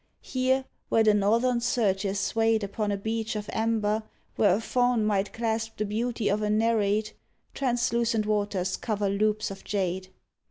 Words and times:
Here, 0.23 0.65
where 0.89 1.03
the 1.03 1.13
northern 1.13 1.61
surge 1.61 2.05
is 2.05 2.19
swayed 2.19 2.63
Upon 2.63 2.91
a 2.91 2.97
beach 2.97 3.35
of 3.35 3.47
amber 3.53 4.01
where 4.35 4.55
a 4.55 4.59
faun 4.59 5.05
Might 5.05 5.31
clasp 5.31 5.77
the 5.77 5.85
beauty 5.85 6.27
of 6.27 6.41
a 6.41 6.49
Nereid, 6.49 7.11
Translucent 7.53 8.25
waters 8.25 8.77
cover 8.77 9.09
loops 9.09 9.51
of 9.51 9.63
jade. 9.63 10.07